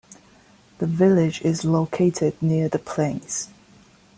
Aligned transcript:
The 0.79 0.87
village 0.87 1.43
is 1.43 1.63
located 1.63 2.33
near 2.41 2.67
The 2.69 2.79
Plains. 2.79 3.49